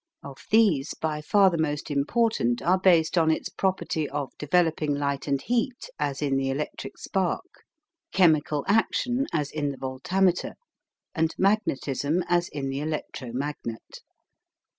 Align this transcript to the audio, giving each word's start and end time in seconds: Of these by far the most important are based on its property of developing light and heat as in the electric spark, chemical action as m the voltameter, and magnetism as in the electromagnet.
Of 0.23 0.39
these 0.49 0.95
by 0.95 1.21
far 1.21 1.51
the 1.51 1.59
most 1.59 1.91
important 1.91 2.59
are 2.63 2.79
based 2.79 3.19
on 3.19 3.29
its 3.29 3.49
property 3.49 4.09
of 4.09 4.33
developing 4.39 4.95
light 4.95 5.27
and 5.27 5.39
heat 5.39 5.91
as 5.99 6.23
in 6.23 6.37
the 6.37 6.49
electric 6.49 6.97
spark, 6.97 7.45
chemical 8.11 8.65
action 8.67 9.27
as 9.31 9.51
m 9.53 9.69
the 9.69 9.77
voltameter, 9.77 10.53
and 11.13 11.35
magnetism 11.37 12.23
as 12.27 12.47
in 12.47 12.69
the 12.69 12.79
electromagnet. 12.79 14.01